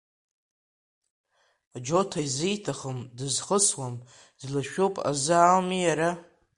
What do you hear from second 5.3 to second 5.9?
ауми